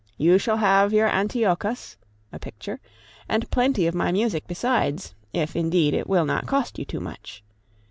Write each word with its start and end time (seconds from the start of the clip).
You 0.17 0.39
shall 0.39 0.57
have 0.57 0.91
your 0.93 1.07
Antiochus 1.07 1.95
[a 2.33 2.39
picture], 2.39 2.79
and 3.29 3.47
plenty 3.51 3.85
of 3.85 3.93
my 3.93 4.11
music 4.11 4.45
besides 4.47 5.13
if, 5.31 5.55
indeed, 5.55 5.93
it 5.93 6.09
will 6.09 6.25
not 6.25 6.47
cost 6.47 6.79
you 6.79 6.85
too 6.85 6.99
much. 6.99 7.43